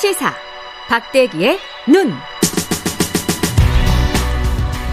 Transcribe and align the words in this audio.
시사 0.00 0.32
박대기의 0.88 1.58
눈. 1.88 2.12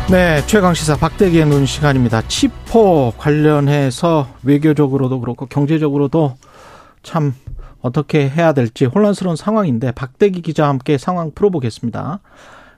네, 0.10 0.44
최강 0.48 0.74
시사 0.74 0.98
박대기의 0.98 1.46
눈 1.46 1.68
시간입니다. 1.68 2.24
치포 2.24 3.14
관련해서 3.16 4.28
외교적으로도 4.42 5.20
그렇고 5.20 5.46
경제적으로도 5.46 6.38
참 7.04 7.36
어떻게 7.82 8.28
해야 8.28 8.54
될지 8.54 8.86
혼란스러운 8.86 9.36
상황인데 9.36 9.92
박대기 9.92 10.42
기자와 10.42 10.70
함께 10.70 10.98
상황 10.98 11.30
풀어보겠습니다. 11.36 12.22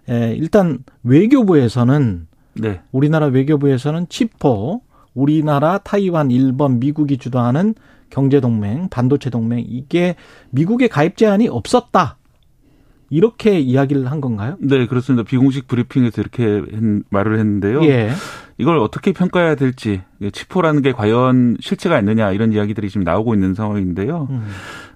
예, 0.10 0.36
일단 0.38 0.80
외교부에서는 1.04 2.28
네. 2.56 2.82
우리나라 2.92 3.28
외교부에서는 3.28 4.10
치포 4.10 4.82
우리나라, 5.14 5.78
타이완, 5.78 6.32
일본, 6.32 6.80
미국이 6.80 7.18
주도하는 7.18 7.74
경제 8.10 8.40
동맹, 8.40 8.90
반도체 8.90 9.30
동맹 9.30 9.64
이게 9.68 10.16
미국의 10.50 10.90
가입 10.90 11.18
제한이 11.18 11.48
없었다. 11.48 12.17
이렇게 13.10 13.60
이야기를 13.60 14.10
한 14.12 14.22
건가요? 14.22 14.58
네, 14.60 14.86
그렇습니다. 14.86 15.24
비공식 15.24 15.68
브리핑에서 15.68 16.22
이렇게 16.22 16.62
말을 17.10 17.40
했는데요. 17.40 17.84
예. 17.86 18.12
이걸 18.58 18.80
어떻게 18.80 19.14
평가해야 19.14 19.56
될지, 19.56 20.02
치포라는 20.32 20.82
게 20.82 20.92
과연 20.92 21.58
실체가 21.60 22.00
있느냐 22.00 22.32
이런 22.32 22.52
이야기들이 22.52 22.90
지금 22.90 23.04
나오고 23.04 23.34
있는 23.36 23.54
상황인데요. 23.54 24.28
음. 24.30 24.48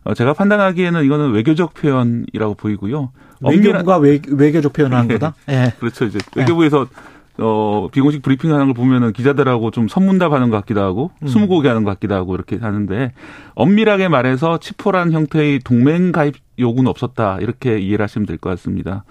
어, 0.03 0.13
제가 0.13 0.33
판단하기에는 0.33 1.05
이거는 1.05 1.31
외교적 1.31 1.73
표현이라고 1.75 2.55
보이고요. 2.55 3.11
외교부가 3.43 3.97
외, 3.97 4.19
외교적 4.27 4.73
표현을 4.73 4.97
한 4.97 5.07
거다? 5.07 5.35
예. 5.49 5.73
그렇죠. 5.79 6.05
이제 6.05 6.19
외교부에서 6.35 6.87
예. 6.89 7.11
어, 7.37 7.87
비공식 7.91 8.21
브리핑 8.21 8.53
하는 8.53 8.67
걸 8.67 8.73
보면은 8.73 9.13
기자들하고 9.13 9.71
좀 9.71 9.87
선문답 9.87 10.33
하는 10.33 10.49
것 10.49 10.57
같기도 10.57 10.81
하고, 10.81 11.11
음. 11.23 11.27
스무고개 11.27 11.67
하는 11.67 11.83
것 11.83 11.91
같기도 11.91 12.13
하고, 12.13 12.35
이렇게 12.35 12.57
하는데, 12.57 13.13
엄밀하게 13.55 14.09
말해서 14.09 14.59
치포라는 14.59 15.13
형태의 15.13 15.59
동맹 15.59 16.11
가입 16.11 16.35
요구는 16.61 16.89
없었다. 16.89 17.39
이렇게 17.41 17.79
이해를 17.79 18.03
하시면 18.03 18.25
될 18.25 18.37
것 18.37 18.49
같습니다. 18.51 19.03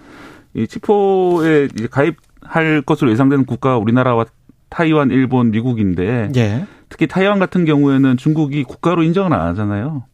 이 0.54 0.66
치포에 0.66 1.68
이제 1.74 1.86
가입할 1.88 2.82
것으로 2.82 3.10
예상되는 3.10 3.44
국가가 3.44 3.76
우리나라와 3.78 4.26
타이완, 4.68 5.10
일본, 5.10 5.50
미국인데, 5.50 6.30
예. 6.36 6.66
특히 6.88 7.06
타이완 7.06 7.38
같은 7.38 7.64
경우에는 7.64 8.16
중국이 8.16 8.64
국가로 8.64 9.02
인정을 9.02 9.32
안 9.32 9.48
하잖아요. 9.48 10.04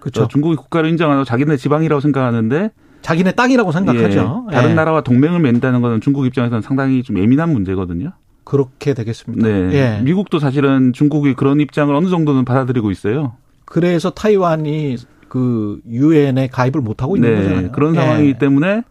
그렇죠. 0.00 0.28
중국이 0.28 0.56
국가로 0.56 0.88
인정 0.88 1.10
안 1.10 1.16
하고 1.16 1.24
자기네 1.24 1.56
지방이라고 1.56 2.00
생각하는데, 2.00 2.70
자기네 3.02 3.32
땅이라고 3.32 3.72
생각하죠. 3.72 4.46
예, 4.50 4.54
다른 4.54 4.70
예. 4.70 4.74
나라와 4.74 5.02
동맹을 5.02 5.40
맺는다는 5.40 5.80
것은 5.80 6.00
중국 6.00 6.26
입장에서는 6.26 6.62
상당히 6.62 7.02
좀 7.02 7.18
예민한 7.18 7.52
문제거든요. 7.52 8.12
그렇게 8.44 8.94
되겠습니다. 8.94 9.46
네. 9.46 9.72
예. 9.72 10.00
미국도 10.02 10.38
사실은 10.38 10.92
중국이 10.92 11.34
그런 11.34 11.60
입장을 11.60 11.94
어느 11.94 12.08
정도는 12.08 12.44
받아들이고 12.44 12.90
있어요. 12.90 13.34
그래서 13.64 14.10
타이완이 14.10 14.96
그 15.28 15.80
유엔에 15.88 16.48
가입을 16.48 16.80
못 16.80 17.02
하고 17.02 17.16
있는 17.16 17.34
네. 17.34 17.42
거잖아요. 17.42 17.72
그런 17.72 17.94
예. 17.94 18.00
상황이기 18.00 18.38
때문에 18.38 18.82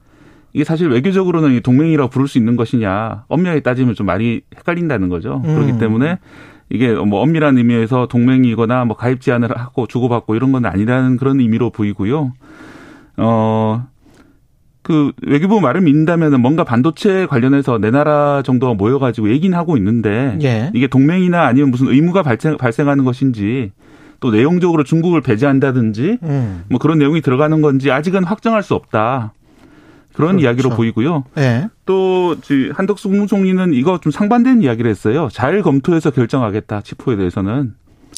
이게 0.53 0.63
사실 0.63 0.89
외교적으로는 0.89 1.61
동맹이라고 1.61 2.09
부를 2.09 2.27
수 2.27 2.37
있는 2.37 2.55
것이냐 2.55 3.25
엄밀하게 3.27 3.61
따지면 3.61 3.95
좀 3.95 4.05
말이 4.05 4.41
헷갈린다는 4.55 5.09
거죠. 5.09 5.41
음. 5.45 5.55
그렇기 5.55 5.79
때문에 5.79 6.19
이게 6.69 6.93
뭐 6.93 7.21
엄밀한 7.21 7.57
의미에서 7.57 8.07
동맹이거나 8.07 8.85
뭐 8.85 8.95
가입 8.95 9.21
제한을 9.21 9.57
하고 9.57 9.87
주고받고 9.87 10.35
이런 10.35 10.51
건 10.51 10.65
아니라는 10.65 11.17
그런 11.17 11.39
의미로 11.39 11.69
보이고요. 11.69 12.33
어 13.17 13.95
그 14.85 15.11
외교부 15.23 15.61
말을 15.61 15.81
믿는다면 15.81 16.39
뭔가 16.39 16.63
반도체 16.63 17.25
관련해서 17.25 17.79
내 17.79 17.89
나라 17.89 18.43
정도가 18.43 18.75
모여가지고 18.75 19.29
얘기는 19.29 19.57
하고 19.57 19.77
있는데 19.77 20.37
예. 20.43 20.69
이게 20.75 20.85
동맹이나 20.85 21.41
아니면 21.47 21.71
무슨 21.71 21.87
의무가 21.87 22.21
발생, 22.21 22.55
발생하는 22.55 23.03
것인지 23.03 23.71
또 24.25 24.31
내용적으로 24.31 24.83
중국을 24.83 25.21
배제한다든지 25.21 26.17
음. 26.23 26.63
뭐 26.69 26.79
그런 26.79 26.97
내용이 26.97 27.21
들어가는 27.21 27.61
건지 27.61 27.91
아직은 27.91 28.23
확정할 28.23 28.63
수 28.63 28.73
없다. 28.73 29.33
그런 30.13 30.31
그렇죠. 30.37 30.45
이야기로 30.45 30.69
보이고요. 30.71 31.25
예. 31.37 31.67
또 31.85 32.35
한덕수 32.73 33.09
국무총리는 33.09 33.73
이거 33.73 33.99
좀 33.99 34.11
상반된 34.11 34.61
이야기를 34.61 34.89
했어요. 34.89 35.27
잘 35.31 35.61
검토해서 35.61 36.09
결정하겠다. 36.11 36.81
치포에 36.81 37.17
대해서는. 37.17 37.73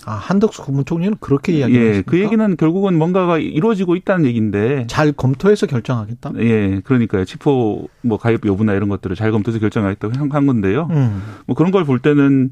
아, 0.06 0.12
한덕수 0.12 0.63
국무총리는 0.63 1.17
그렇게 1.19 1.53
이야기했습니까? 1.53 1.97
예, 1.97 2.01
그 2.03 2.19
얘기는 2.23 2.56
결국은 2.56 2.97
뭔가가 2.97 3.40
이루어지고 3.40 3.96
있다는 3.97 4.25
얘기인데 4.28 4.85
잘 4.88 5.12
검토해서 5.12 5.66
결정하겠다. 5.66 6.31
예, 6.38 6.79
그러니까요. 6.85 7.25
치포 7.25 7.90
뭐 8.03 8.17
가입 8.17 8.46
여부나 8.46 8.73
이런 8.73 8.88
것들을 8.90 9.16
잘 9.17 9.31
검토해서 9.31 9.59
결정하겠다고 9.59 10.13
한 10.29 10.46
건데요. 10.46 10.88
음. 10.91 11.22
뭐 11.46 11.56
그런 11.56 11.72
걸 11.72 11.84
볼 11.84 12.00
때는 12.00 12.51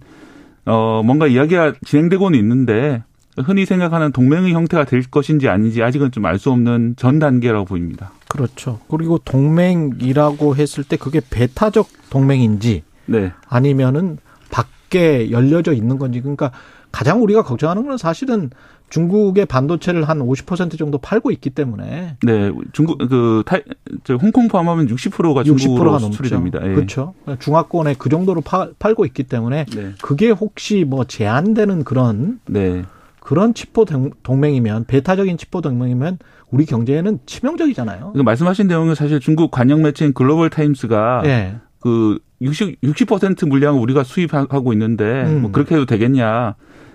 어 0.66 1.04
뭔가 1.06 1.28
이야기가 1.28 1.76
진행되고는 1.86 2.38
있는데 2.40 3.04
흔히 3.38 3.66
생각하는 3.66 4.12
동맹의 4.12 4.54
형태가 4.54 4.86
될 4.86 5.04
것인지 5.04 5.50
아닌지 5.50 5.84
아직은 5.84 6.12
좀 6.12 6.26
알 6.26 6.40
수 6.40 6.52
없는 6.52 6.96
전 6.98 7.20
단계라고 7.20 7.66
보입니다. 7.66 8.12
그렇죠. 8.28 8.80
그리고 8.90 9.18
동맹이라고 9.20 10.56
했을 10.56 10.84
때 10.84 10.98
그게 10.98 11.22
배타적 11.30 11.88
동맹인지 12.10 12.84
네. 13.08 13.32
아니면은 13.48 14.18
밖에 14.52 15.32
열려져 15.32 15.74
있는 15.74 15.98
건지 15.98 16.22
그러니까 16.22 16.52
가장 16.92 17.22
우리가 17.24 17.44
걱정하는 17.44 17.86
건 17.86 17.98
사실은 17.98 18.50
중국의 18.90 19.48
반도체를 19.48 20.08
한 20.08 20.20
50% 20.20 20.78
정도 20.78 20.98
팔고 20.98 21.32
있기 21.32 21.50
때문에. 21.50 22.18
네, 22.24 22.52
중국 22.72 22.98
그 23.00 23.44
타이, 23.46 23.62
저 24.04 24.16
홍콩 24.16 24.48
포함하면 24.48 24.88
60%가 24.88 25.44
중국으로 25.44 25.92
60%가 25.92 26.00
수출이 26.00 26.30
됩니다. 26.30 26.60
예. 26.64 26.74
그렇죠. 26.74 27.14
중화권에 27.40 27.96
그 27.98 28.10
정도로 28.10 28.42
파, 28.42 28.70
팔고 28.80 29.06
있기 29.08 29.24
때문에 29.24 29.66
네. 29.76 29.92
그게 30.02 30.30
혹시 30.30 30.86
뭐 30.88 31.04
제한되는 31.04 31.84
그런 31.84 32.40
네. 32.46 32.84
그런 33.26 33.56
치포 33.56 33.86
동맹이면 34.22 34.86
배타적인 34.86 35.38
치포 35.40 35.62
동맹이면 35.62 36.20
우리 36.52 36.64
경제에는 36.68 37.20
치명적이잖아요. 37.26 38.14
그 38.14 38.22
말씀하신 38.22 38.68
내용은 38.68 38.94
사실 38.94 39.20
중국 39.20 39.50
관영 39.50 39.82
매체인 39.82 40.14
글로벌 40.14 40.52
타임스가 40.52 41.22
네. 41.24 41.56
그 41.80 42.20
60, 42.42 42.82
60% 42.82 43.48
물량을 43.50 43.82
우리가 43.82 44.04
수입하고 44.04 44.74
있는데 44.74 45.24
음. 45.24 45.42
뭐 45.42 45.52
그렇게 45.52 45.74
해도 45.74 45.88
되겠냐. 45.88 46.54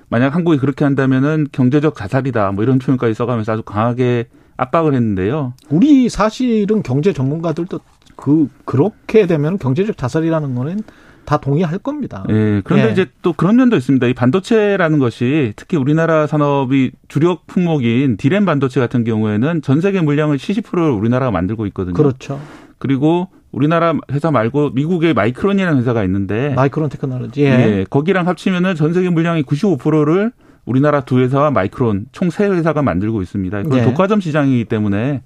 만약 0.08 0.36
한국이 0.36 0.58
그렇게 0.58 0.84
한다면은 0.84 1.48
경제적 1.50 1.96
자살이다. 1.96 2.52
뭐 2.52 2.62
이런 2.62 2.78
표현까지 2.78 3.12
써가면서 3.14 3.54
아주 3.54 3.62
강하게 3.64 4.28
압박을 4.56 4.94
했는데요. 4.94 5.54
우리 5.68 6.08
사실은 6.08 6.84
경제 6.84 7.12
전문가들도 7.12 7.80
그 8.14 8.48
그렇게 8.64 9.26
되면 9.26 9.58
경제적 9.58 9.96
자살이라는 9.98 10.54
거는 10.54 10.84
다 11.30 11.36
동의할 11.36 11.78
겁니다. 11.78 12.24
예. 12.28 12.60
그런데 12.64 12.88
예. 12.88 12.92
이제 12.92 13.06
또 13.22 13.32
그런 13.32 13.54
면도 13.54 13.76
있습니다. 13.76 14.04
이 14.08 14.14
반도체라는 14.14 14.98
것이 14.98 15.52
특히 15.54 15.76
우리나라 15.76 16.26
산업이 16.26 16.90
주력 17.06 17.46
품목인 17.46 18.16
디램 18.16 18.44
반도체 18.44 18.80
같은 18.80 19.04
경우에는 19.04 19.62
전 19.62 19.80
세계 19.80 20.00
물량의 20.00 20.38
70%를 20.38 20.90
우리나라가 20.90 21.30
만들고 21.30 21.66
있거든요. 21.66 21.94
그렇죠. 21.94 22.40
그리고 22.78 23.28
우리나라 23.52 23.94
회사 24.10 24.32
말고 24.32 24.70
미국의 24.70 25.14
마이크론이라는 25.14 25.78
회사가 25.78 26.02
있는데 26.02 26.52
마이크론 26.56 26.88
테크놀로지 26.88 27.42
예. 27.42 27.46
예 27.46 27.86
거기랑 27.88 28.26
합치면은 28.26 28.74
전 28.74 28.92
세계 28.92 29.08
물량의 29.08 29.44
95%를 29.44 30.32
우리나라 30.64 31.02
두 31.02 31.20
회사와 31.20 31.52
마이크론 31.52 32.06
총 32.10 32.30
세 32.30 32.48
회사가 32.48 32.82
만들고 32.82 33.22
있습니다. 33.22 33.62
그건 33.62 33.78
예. 33.78 33.84
독과점 33.84 34.20
시장이기 34.20 34.64
때문에 34.64 35.22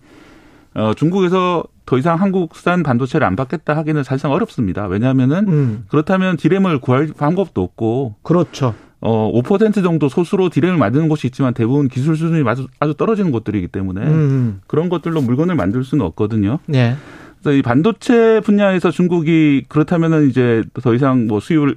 어 0.75 0.93
중국에서 0.95 1.65
더 1.87 1.99
이상 1.99 2.21
한국산 2.21 2.83
반도체를 2.83 3.27
안 3.27 3.37
받겠다 3.37 3.77
하기는 3.77 4.03
사실상 4.05 4.33
어렵습니다. 4.33 4.87
왜냐하면은 4.87 5.49
음. 5.49 5.85
그렇다면 5.89 6.37
디램을 6.37 6.79
구할 6.79 7.09
방법도 7.17 7.63
없고 7.63 8.17
그렇죠. 8.23 8.75
어, 9.01 9.31
5% 9.35 9.83
정도 9.83 10.09
소수로 10.09 10.49
디램을 10.49 10.79
만드는 10.79 11.11
곳이 11.11 11.27
있지만 11.27 11.53
대부분 11.53 11.89
기술 11.89 12.17
수준이 12.17 12.49
아주, 12.49 12.67
아주 12.81 12.95
떨어지는 12.95 13.33
곳들이기 13.33 13.69
때문에 13.69 14.01
음. 14.01 14.61
그런 14.67 14.89
것들로 14.89 15.21
물건을 15.21 15.57
만들 15.57 15.85
수는 15.85 16.07
없거든요. 16.07 16.59
네. 16.65 16.97
그래서 17.43 17.59
이 17.59 17.61
반도체 17.61 18.41
분야에서 18.41 18.91
중국이 18.91 19.67
그렇다면은 19.69 20.31
이제 20.31 20.63
더 20.83 20.95
이상 20.95 21.27
뭐 21.27 21.39
수입을 21.39 21.77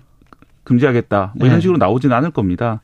금지하겠다 0.63 1.33
뭐 1.35 1.47
이런 1.47 1.57
네. 1.57 1.61
식으로 1.61 1.77
나오지는 1.77 2.15
않을 2.15 2.31
겁니다. 2.31 2.81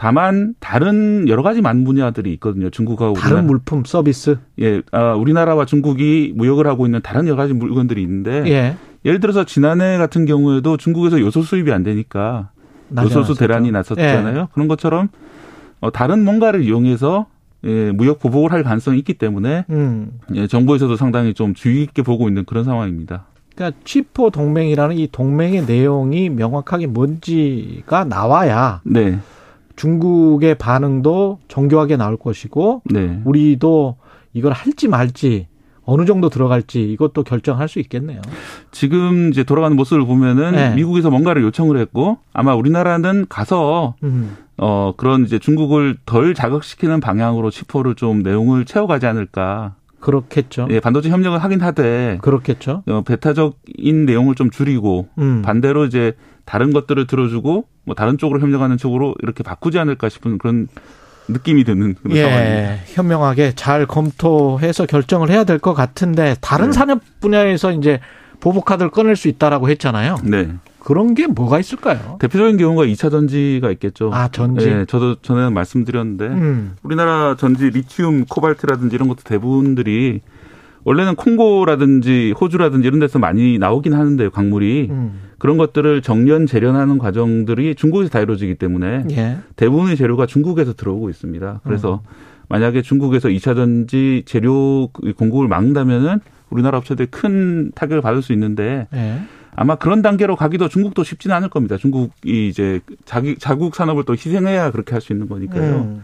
다만 0.00 0.54
다른 0.60 1.28
여러 1.28 1.42
가지 1.42 1.60
많은 1.60 1.84
분야들이 1.84 2.32
있거든요. 2.34 2.70
중국하고 2.70 3.12
다른 3.16 3.32
우리나라. 3.32 3.46
물품 3.46 3.84
서비스. 3.84 4.38
예, 4.58 4.80
아, 4.92 5.12
우리나라와 5.12 5.66
중국이 5.66 6.32
무역을 6.34 6.66
하고 6.66 6.86
있는 6.86 7.02
다른 7.02 7.26
여러 7.26 7.36
가지 7.36 7.52
물건들이 7.52 8.00
있는데 8.00 8.42
예. 8.46 8.76
예를 9.04 9.20
들어서 9.20 9.44
지난해 9.44 9.98
같은 9.98 10.24
경우에도 10.24 10.78
중국에서 10.78 11.20
요소 11.20 11.42
수입이 11.42 11.70
안 11.70 11.82
되니까 11.82 12.48
요소수 12.96 13.34
대란이 13.34 13.72
났었잖아요. 13.72 14.38
예. 14.38 14.46
그런 14.54 14.68
것처럼 14.68 15.10
어, 15.80 15.90
다른 15.92 16.24
뭔가를 16.24 16.62
이용해서 16.64 17.26
예, 17.64 17.92
무역 17.92 18.20
보복을 18.20 18.52
할 18.52 18.62
가능성이 18.62 19.00
있기 19.00 19.14
때문에 19.14 19.66
음. 19.68 20.12
예, 20.34 20.46
정부에서도 20.46 20.96
상당히 20.96 21.34
좀 21.34 21.52
주의 21.52 21.84
깊게 21.84 22.04
보고 22.04 22.26
있는 22.26 22.46
그런 22.46 22.64
상황입니다. 22.64 23.26
그러니까 23.54 23.78
치포 23.84 24.30
동맹이라는 24.30 24.96
이 24.96 25.08
동맹의 25.12 25.66
내용이 25.66 26.30
명확하게 26.30 26.86
뭔지가 26.86 28.04
나와야 28.04 28.80
네. 28.84 29.18
중국의 29.80 30.56
반응도 30.56 31.38
정교하게 31.48 31.96
나올 31.96 32.18
것이고 32.18 32.82
네. 32.84 33.18
우리도 33.24 33.96
이걸 34.34 34.52
할지 34.52 34.88
말지 34.88 35.46
어느 35.84 36.04
정도 36.04 36.28
들어갈지 36.28 36.82
이것도 36.92 37.24
결정할 37.24 37.66
수 37.66 37.80
있겠네요. 37.80 38.20
지금 38.72 39.30
이제 39.30 39.42
돌아가는 39.42 39.74
모습을 39.74 40.04
보면은 40.04 40.52
네. 40.52 40.74
미국에서 40.74 41.08
뭔가를 41.08 41.42
요청을 41.42 41.78
했고 41.78 42.18
아마 42.34 42.54
우리나라는 42.54 43.24
가서 43.30 43.94
음. 44.02 44.36
어 44.58 44.92
그런 44.98 45.24
이제 45.24 45.38
중국을 45.38 45.96
덜 46.04 46.34
자극시키는 46.34 47.00
방향으로 47.00 47.50
치포를 47.50 47.94
좀 47.94 48.22
내용을 48.22 48.66
채워가지 48.66 49.06
않을까 49.06 49.76
그렇겠죠. 50.00 50.66
예, 50.70 50.80
반도체 50.80 51.10
협력을 51.10 51.38
하긴 51.38 51.60
하되 51.60 52.18
그렇겠죠. 52.22 52.82
어, 52.88 53.02
배타적인 53.02 54.06
내용을 54.06 54.34
좀 54.34 54.50
줄이고 54.50 55.08
음. 55.18 55.42
반대로 55.42 55.84
이제 55.84 56.12
다른 56.44 56.72
것들을 56.72 57.06
들어주고 57.06 57.64
뭐 57.84 57.94
다른 57.94 58.18
쪽으로 58.18 58.40
협력하는 58.40 58.76
쪽으로 58.78 59.14
이렇게 59.22 59.42
바꾸지 59.42 59.78
않을까 59.78 60.08
싶은 60.08 60.38
그런 60.38 60.68
느낌이 61.28 61.64
드는 61.64 61.94
그런 62.02 62.16
예, 62.16 62.22
상황입니다. 62.22 62.76
현명하게 62.94 63.52
잘 63.54 63.86
검토해서 63.86 64.86
결정을 64.86 65.30
해야 65.30 65.44
될 65.44 65.58
것 65.58 65.74
같은데 65.74 66.34
다른 66.40 66.66
네. 66.66 66.72
산업 66.72 67.00
분야에서 67.20 67.72
이제 67.72 68.00
보복 68.40 68.64
카드를 68.64 68.90
꺼낼 68.90 69.16
수 69.16 69.28
있다라고 69.28 69.68
했잖아요. 69.68 70.16
네. 70.24 70.48
그런 70.80 71.14
게 71.14 71.26
뭐가 71.26 71.58
있을까요? 71.60 72.16
대표적인 72.18 72.56
경우가 72.56 72.84
2차 72.86 73.10
전지가 73.10 73.70
있겠죠. 73.72 74.10
아, 74.12 74.28
전지. 74.28 74.66
예, 74.66 74.84
저도 74.88 75.16
전에 75.16 75.50
말씀드렸는데 75.50 76.26
음. 76.26 76.76
우리나라 76.82 77.36
전지 77.36 77.70
리튬, 77.70 78.24
코발트라든지 78.24 78.96
이런 78.96 79.08
것도 79.08 79.22
대부분들이 79.24 80.20
원래는 80.84 81.14
콩고라든지 81.14 82.34
호주라든지 82.40 82.88
이런 82.88 83.00
데서 83.00 83.18
많이 83.18 83.58
나오긴 83.58 83.92
하는데요, 83.92 84.30
광물이. 84.30 84.88
음. 84.90 85.20
그런 85.38 85.58
것들을 85.58 86.02
정년 86.02 86.46
재련하는 86.46 86.98
과정들이 86.98 87.74
중국에서 87.74 88.10
다 88.10 88.20
이루어지기 88.20 88.56
때문에 88.56 89.04
예. 89.12 89.38
대부분의 89.56 89.96
재료가 89.96 90.26
중국에서 90.26 90.74
들어오고 90.74 91.10
있습니다. 91.10 91.60
그래서 91.64 92.02
음. 92.04 92.10
만약에 92.48 92.82
중국에서 92.82 93.28
2차 93.28 93.54
전지 93.54 94.22
재료 94.26 94.88
공급을 94.88 95.48
막는다면은 95.48 96.20
우리나라 96.50 96.78
업체들이 96.78 97.08
큰 97.10 97.70
타격을 97.74 98.02
받을 98.02 98.22
수 98.22 98.32
있는데 98.32 98.88
예. 98.92 99.20
아마 99.56 99.74
그런 99.74 100.00
단계로 100.02 100.36
가기도 100.36 100.68
중국도 100.68 101.04
쉽지는 101.04 101.36
않을 101.36 101.48
겁니다. 101.48 101.76
중국이 101.76 102.48
이제 102.48 102.80
자기 103.04 103.36
자국 103.36 103.74
산업을 103.74 104.04
또 104.04 104.12
희생해야 104.14 104.70
그렇게 104.70 104.92
할 104.92 105.00
수 105.00 105.12
있는 105.12 105.28
거니까요. 105.28 105.76
음. 105.80 106.02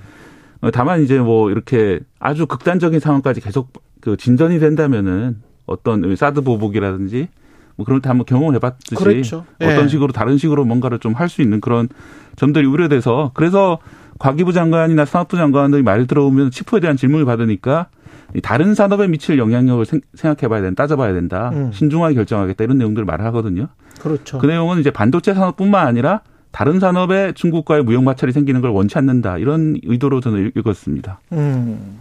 어, 0.62 0.70
다만 0.70 1.02
이제 1.02 1.18
뭐 1.18 1.50
이렇게 1.50 2.00
아주 2.18 2.46
극단적인 2.46 2.98
상황까지 3.00 3.40
계속 3.40 3.72
그 4.00 4.16
진전이 4.16 4.58
된다면은 4.58 5.42
어떤 5.66 6.16
사드 6.16 6.42
보복이라든지 6.42 7.28
뭐 7.76 7.84
그런 7.84 8.00
데 8.00 8.08
한번 8.08 8.24
경험을 8.24 8.54
해봤듯이 8.56 8.94
그렇죠. 8.94 9.44
어떤 9.56 9.84
예. 9.84 9.88
식으로 9.88 10.12
다른 10.12 10.38
식으로 10.38 10.64
뭔가를 10.64 10.98
좀 10.98 11.14
할 11.14 11.28
수 11.28 11.42
있는 11.42 11.60
그런 11.60 11.88
점들이 12.36 12.66
우려돼서 12.66 13.32
그래서 13.34 13.78
과기부 14.18 14.52
장관이나 14.54 15.04
산업부 15.04 15.36
장관의 15.36 15.82
말 15.82 16.06
들어오면 16.06 16.50
치포에 16.50 16.80
대한 16.80 16.96
질문을 16.96 17.26
받으니까 17.26 17.88
이 17.90 17.95
다른 18.42 18.74
산업에 18.74 19.06
미칠 19.08 19.38
영향력을 19.38 19.84
생, 19.84 20.00
각해봐야 20.20 20.62
된다, 20.62 20.82
따져봐야 20.82 21.12
된다, 21.12 21.50
음. 21.54 21.70
신중하게 21.72 22.14
결정하겠다 22.14 22.64
이런 22.64 22.78
내용들을 22.78 23.04
말하거든요. 23.04 23.68
그렇죠. 24.00 24.38
그 24.38 24.46
내용은 24.46 24.80
이제 24.80 24.90
반도체 24.90 25.34
산업뿐만 25.34 25.86
아니라 25.86 26.20
다른 26.50 26.80
산업에 26.80 27.32
중국과의 27.34 27.82
무역 27.82 28.02
마찰이 28.02 28.32
생기는 28.32 28.60
걸 28.60 28.70
원치 28.70 28.96
않는다 28.98 29.38
이런 29.38 29.76
의도로 29.84 30.20
저는 30.20 30.52
읽었습니다. 30.56 31.20
음. 31.32 31.98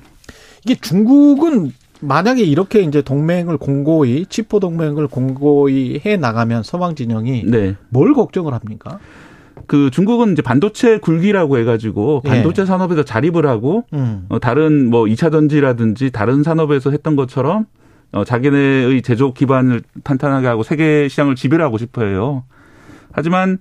이게 0.64 0.76
중국은 0.76 1.72
만약에 2.00 2.44
이렇게 2.44 2.82
이제 2.82 3.02
동맹을 3.02 3.58
공고히 3.58 4.26
치포 4.26 4.60
동맹을 4.60 5.08
공고히 5.08 6.02
해 6.06 6.18
나가면 6.18 6.64
서방 6.64 6.96
진영이 6.96 7.44
네. 7.46 7.76
뭘 7.90 8.14
걱정을 8.14 8.54
합니까? 8.54 9.00
그 9.68 9.90
중국은 9.90 10.34
이제 10.34 10.42
반도체 10.42 10.98
굴기라고 11.00 11.58
해가지고 11.58 12.22
예. 12.26 12.30
반도체 12.30 12.66
산업에서 12.66 13.04
자립을 13.04 13.48
하고 13.48 13.86
음. 13.94 14.26
어, 14.30 14.40
다른 14.40 14.90
뭐 14.90 15.06
2차 15.06 15.32
전지라든지 15.32 16.12
다른 16.12 16.44
산업에서 16.44 16.92
했던 16.92 17.16
것처럼 17.16 17.66
어, 18.12 18.24
자기네의 18.24 19.02
제조 19.02 19.34
기반을 19.34 19.82
탄탄하게 20.04 20.48
하고 20.48 20.64
세계 20.64 21.08
시장을 21.08 21.36
지배하고 21.36 21.78
싶어 21.78 22.04
해요. 22.04 22.44
하지만 23.12 23.58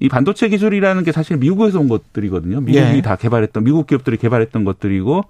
이 0.00 0.08
반도체 0.08 0.48
기술이라는 0.48 1.04
게 1.04 1.12
사실 1.12 1.36
미국에서 1.36 1.78
온 1.78 1.88
것들이거든요. 1.88 2.60
미국이 2.60 2.96
예. 2.96 3.02
다 3.02 3.16
개발했던 3.16 3.62
미국 3.62 3.86
기업들이 3.86 4.16
개발했던 4.16 4.64
것들이고 4.64 5.22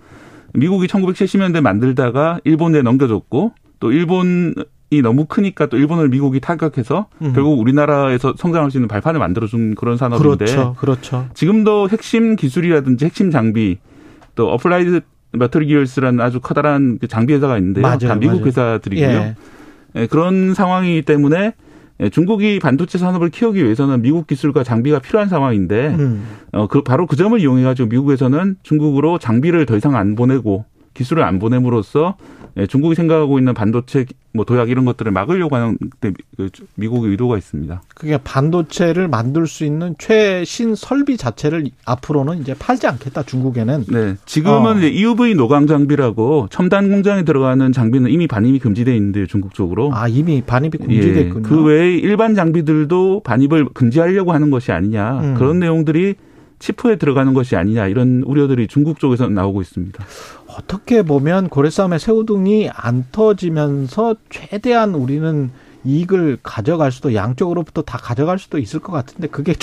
미국이 0.54 0.86
1970년대 0.86 1.60
만들다가 1.60 2.38
일본에 2.44 2.82
넘겨줬고 2.82 3.52
또 3.80 3.92
일본이 3.92 4.54
너무 5.00 5.24
크니까 5.24 5.66
또 5.66 5.78
일본을 5.78 6.08
미국이 6.08 6.40
타격해서 6.40 7.06
음. 7.22 7.32
결국 7.34 7.58
우리나라에서 7.58 8.34
성장할 8.36 8.70
수 8.70 8.76
있는 8.76 8.88
발판을 8.88 9.18
만들어준 9.18 9.76
그런 9.76 9.96
산업인데 9.96 10.44
그렇죠. 10.44 10.74
그렇죠. 10.78 11.26
지금도 11.34 11.88
핵심 11.88 12.36
기술이라든지 12.36 13.06
핵심 13.06 13.30
장비 13.30 13.78
또 14.34 14.50
Applied 14.50 15.00
Materials라는 15.32 16.20
아주 16.20 16.40
커다란 16.40 16.98
그 16.98 17.08
장비 17.08 17.32
회사가 17.32 17.56
있는데요. 17.58 17.82
맞아요, 17.82 17.98
다 17.98 18.14
미국 18.16 18.34
맞아요. 18.34 18.46
회사들이고요. 18.46 19.08
예. 19.08 19.36
예, 19.94 20.06
그런 20.06 20.54
상황이기 20.54 21.02
때문에 21.02 21.54
예, 22.00 22.08
중국이 22.08 22.58
반도체 22.58 22.98
산업을 22.98 23.30
키우기 23.30 23.62
위해서는 23.62 24.02
미국 24.02 24.26
기술과 24.26 24.64
장비가 24.64 24.98
필요한 24.98 25.28
상황인데 25.28 25.88
음. 25.98 26.24
어, 26.52 26.66
그 26.66 26.82
바로 26.82 27.06
그 27.06 27.16
점을 27.16 27.38
이용해 27.38 27.62
가지고 27.62 27.88
미국에서는 27.88 28.56
중국으로 28.62 29.18
장비를 29.18 29.66
더 29.66 29.76
이상 29.76 29.94
안 29.96 30.14
보내고 30.14 30.64
기술을 30.94 31.22
안 31.22 31.38
보냄으로써 31.38 32.16
예, 32.58 32.66
중국이 32.66 32.94
생각하고 32.94 33.38
있는 33.38 33.54
반도체 33.54 34.04
뭐 34.34 34.44
도약 34.44 34.68
이런 34.68 34.84
것들을 34.84 35.10
막으려고 35.10 35.56
하는 35.56 35.78
데그 36.00 36.50
미국의 36.74 37.10
의도가 37.12 37.38
있습니다. 37.38 37.82
그게 37.94 38.18
반도체를 38.18 39.08
만들 39.08 39.46
수 39.46 39.64
있는 39.64 39.94
최신 39.98 40.74
설비 40.74 41.16
자체를 41.16 41.66
앞으로는 41.86 42.40
이제 42.40 42.54
팔지 42.58 42.86
않겠다 42.86 43.22
중국에는. 43.22 43.84
네. 43.88 44.16
지금은 44.26 44.76
어. 44.76 44.78
이제 44.78 44.88
EUV 44.88 45.34
노광 45.34 45.66
장비라고 45.66 46.48
첨단 46.50 46.90
공장에 46.90 47.24
들어가는 47.24 47.72
장비는 47.72 48.10
이미 48.10 48.26
반입이 48.26 48.58
금지돼 48.58 48.94
있는데요, 48.96 49.26
중국 49.26 49.54
쪽으로. 49.54 49.90
아 49.94 50.08
이미 50.08 50.42
반입이 50.42 50.78
예. 50.80 50.84
금지됐군요. 50.84 51.42
그 51.42 51.64
외에 51.64 51.96
일반 51.96 52.34
장비들도 52.34 53.22
반입을 53.24 53.70
금지하려고 53.72 54.32
하는 54.32 54.50
것이 54.50 54.72
아니냐. 54.72 55.20
음. 55.20 55.34
그런 55.34 55.58
내용들이 55.58 56.16
치프에 56.62 56.94
들어가는 56.94 57.34
것이 57.34 57.56
아니냐. 57.56 57.88
이런 57.88 58.22
우려들이 58.24 58.68
중국 58.68 59.00
쪽에서 59.00 59.28
나오고 59.28 59.62
있습니다. 59.62 60.04
어떻게 60.46 61.02
보면 61.02 61.48
고래싸움의 61.48 61.98
새우등이 61.98 62.70
안 62.72 63.04
터지면서 63.10 64.14
최대한 64.30 64.94
우리는 64.94 65.50
이익을 65.84 66.38
가져갈 66.44 66.92
수도 66.92 67.14
양쪽으로부터 67.14 67.82
다 67.82 67.98
가져갈 67.98 68.38
수도 68.38 68.58
있을 68.58 68.78
것 68.78 68.92
같은데 68.92 69.26
그게 69.26 69.54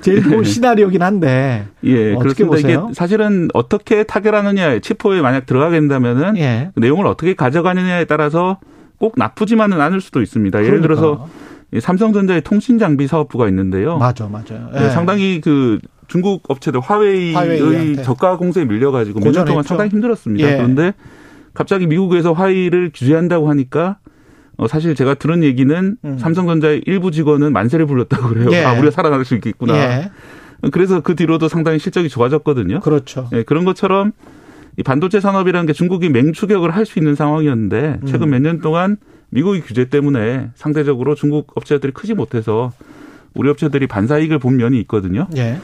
제일 0.00 0.24
좋은 0.24 0.42
시나리오긴 0.42 1.00
한데 1.00 1.68
예, 1.84 2.14
어떻게. 2.14 2.44
보세요? 2.44 2.86
이게 2.86 2.94
사실은 2.94 3.46
어떻게 3.54 4.02
타결하느냐, 4.02 4.80
치포에 4.80 5.20
만약 5.20 5.46
들어가게 5.46 5.78
된다면은 5.78 6.36
예. 6.38 6.72
그 6.74 6.80
내용을 6.80 7.06
어떻게 7.06 7.34
가져가느냐에 7.34 8.06
따라서 8.06 8.58
꼭 8.98 9.14
나쁘지만은 9.16 9.80
않을 9.80 10.00
수도 10.00 10.22
있습니다. 10.22 10.58
예를 10.64 10.80
그러니까. 10.80 11.00
들어서 11.02 11.28
이 11.72 11.78
삼성전자의 11.78 12.40
통신 12.42 12.80
장비 12.80 13.06
사업부가 13.06 13.46
있는데요. 13.46 13.98
맞아 13.98 14.26
맞아요. 14.26 14.70
네, 14.72 14.90
상당히 14.90 15.40
그 15.40 15.78
중국 16.08 16.42
업체들 16.48 16.80
화웨이의 16.80 17.34
화웨이한테. 17.34 18.02
저가 18.02 18.36
공세에 18.36 18.64
밀려가지고 18.64 19.20
몇 19.20 19.32
년 19.32 19.44
동안. 19.44 19.62
상당히 19.62 19.90
힘들었습니다. 19.90 20.50
예. 20.50 20.56
그런데 20.56 20.94
갑자기 21.54 21.86
미국에서 21.86 22.32
화웨이를 22.32 22.90
규제한다고 22.94 23.48
하니까 23.50 23.98
어, 24.56 24.66
사실 24.66 24.94
제가 24.94 25.14
들은 25.14 25.44
얘기는 25.44 25.96
음. 26.04 26.18
삼성전자의 26.18 26.82
일부 26.86 27.10
직원은 27.12 27.52
만세를 27.52 27.86
불렀다고 27.86 28.28
그래요. 28.28 28.48
예. 28.52 28.64
아, 28.64 28.72
우리가 28.72 28.90
살아날 28.90 29.24
수 29.24 29.34
있겠구나. 29.36 29.76
예. 29.76 30.10
그래서 30.72 31.00
그 31.00 31.14
뒤로도 31.14 31.48
상당히 31.48 31.78
실적이 31.78 32.08
좋아졌거든요. 32.08 32.80
그렇죠. 32.80 33.28
예, 33.32 33.44
그런 33.44 33.64
것처럼 33.64 34.10
이 34.76 34.82
반도체 34.82 35.20
산업이라는 35.20 35.66
게 35.66 35.72
중국이 35.72 36.08
맹추격을 36.08 36.70
할 36.74 36.84
수 36.86 36.98
있는 36.98 37.14
상황이었는데 37.14 38.00
최근 38.06 38.28
음. 38.28 38.30
몇년 38.30 38.60
동안 38.60 38.96
미국의 39.30 39.60
규제 39.62 39.84
때문에 39.84 40.50
상대적으로 40.54 41.14
중국 41.14 41.52
업체들이 41.54 41.92
크지 41.92 42.14
못해서 42.14 42.72
우리 43.34 43.48
업체들이 43.50 43.86
반사이익을 43.86 44.38
본 44.40 44.56
면이 44.56 44.80
있거든요. 44.80 45.28
예. 45.36 45.58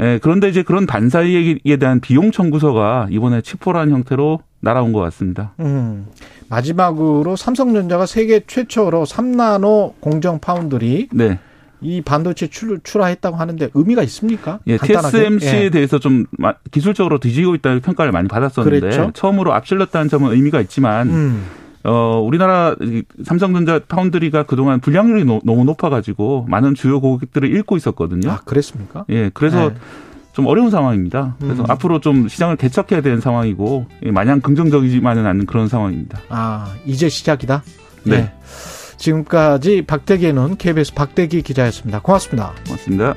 예, 0.00 0.18
그런데 0.22 0.48
이제 0.48 0.62
그런 0.62 0.86
반사이익에 0.86 1.76
대한 1.76 2.00
비용 2.00 2.30
청구서가 2.30 3.08
이번에 3.10 3.42
치포라는 3.42 3.92
형태로 3.92 4.40
날아온 4.60 4.92
것 4.92 5.00
같습니다. 5.00 5.52
음. 5.60 6.06
마지막으로 6.48 7.36
삼성전자가 7.36 8.06
세계 8.06 8.40
최초로 8.46 9.04
3나노 9.04 9.94
공정 10.00 10.38
파운드리 10.40 11.08
네. 11.12 11.38
이 11.82 12.02
반도체 12.02 12.48
출, 12.48 12.78
출하했다고 12.82 13.36
하는데 13.36 13.68
의미가 13.72 14.02
있습니까? 14.02 14.58
예, 14.66 14.76
간단하게. 14.76 15.10
TSMC에 15.16 15.64
예. 15.64 15.70
대해서 15.70 15.98
좀 15.98 16.26
마- 16.32 16.54
기술적으로 16.70 17.18
뒤지고 17.18 17.54
있다는 17.54 17.80
평가를 17.80 18.12
많이 18.12 18.28
받았었는데 18.28 18.80
그랬죠. 18.80 19.10
처음으로 19.14 19.54
앞질렀다는 19.54 20.08
점은 20.08 20.32
의미가 20.32 20.60
있지만 20.62 21.08
음. 21.08 21.44
어, 21.84 22.20
우리나라 22.24 22.74
이 22.82 23.02
삼성전자 23.24 23.80
foundry가 23.88 24.42
그동안 24.44 24.80
불량률이 24.80 25.24
노- 25.24 25.40
너무 25.44 25.64
높아가지고 25.64 26.46
많은 26.48 26.74
주요 26.74 27.00
고객들을 27.00 27.48
잃고 27.50 27.76
있었거든요. 27.76 28.30
아, 28.30 28.40
그랬습니까? 28.44 29.04
예, 29.08 29.30
그래서 29.32 29.70
네. 29.70 29.74
좀 30.32 30.46
어려운 30.46 30.70
상황입니다. 30.70 31.36
그래서 31.40 31.62
음. 31.62 31.70
앞으로 31.70 32.00
좀 32.00 32.28
시장을 32.28 32.56
개척해야 32.56 33.00
되는 33.00 33.20
상황이고 33.20 33.86
예, 34.04 34.10
마냥 34.10 34.40
긍정적이지만은 34.40 35.26
않는 35.26 35.46
그런 35.46 35.68
상황입니다. 35.68 36.18
아, 36.28 36.72
이제 36.84 37.08
시작이다? 37.08 37.62
네. 38.04 38.14
예. 38.16 38.32
지금까지 38.98 39.82
박대기의 39.86 40.34
눈 40.34 40.56
KBS 40.56 40.94
박대기 40.94 41.40
기자였습니다. 41.42 42.00
고맙습니다. 42.00 42.52
고맙습니다. 42.66 43.14